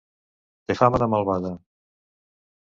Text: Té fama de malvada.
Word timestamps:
Té 0.71 0.75
fama 0.79 1.01
de 1.03 1.09
malvada. 1.15 1.53